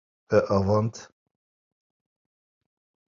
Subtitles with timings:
[0.31, 0.95] We avand.